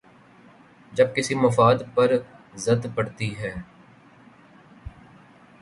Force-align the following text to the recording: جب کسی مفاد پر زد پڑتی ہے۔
جب 0.93 1.15
کسی 1.15 1.35
مفاد 1.35 1.75
پر 1.95 2.11
زد 2.55 2.85
پڑتی 2.95 3.29
ہے۔ 3.39 3.53